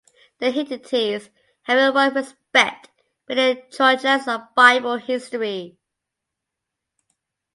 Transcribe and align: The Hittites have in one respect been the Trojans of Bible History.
The 0.39 0.49
Hittites 0.49 1.29
have 1.65 1.77
in 1.77 1.93
one 1.93 2.15
respect 2.15 2.89
been 3.27 3.37
the 3.37 3.61
Trojans 3.71 4.27
of 4.27 4.41
Bible 4.55 4.95
History. 4.97 5.77